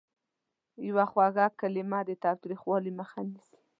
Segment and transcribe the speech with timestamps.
[0.87, 3.57] یوه خوږه کلمه د تاوتریخوالي مخه نیسي.